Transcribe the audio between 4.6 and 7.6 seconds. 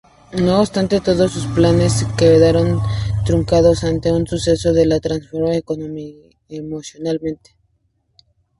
que la transformará emocionalmente.